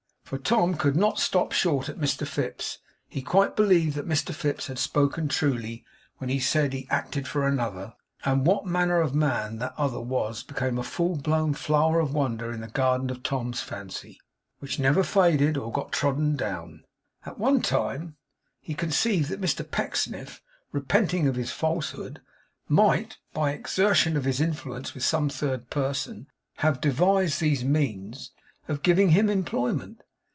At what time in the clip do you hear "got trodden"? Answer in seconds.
15.69-16.37